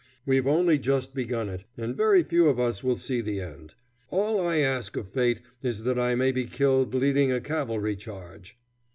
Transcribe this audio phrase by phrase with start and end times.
[0.25, 3.75] We've only just begun it, and very few of us will see the end.
[4.11, 8.57] _All I ask of fate is that I may be killed leading a cavalry charge.